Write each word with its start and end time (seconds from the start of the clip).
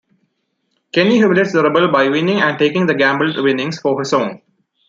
Kenny 0.91 1.17
humiliates 1.21 1.53
the 1.53 1.61
Rebel 1.61 1.91
by 1.91 2.09
winning 2.09 2.41
and 2.41 2.57
taking 2.57 2.87
the 2.87 2.95
gambled 2.95 3.37
winnings 3.37 3.79
for 3.79 3.99
his 3.99 4.11
own. 4.13 4.41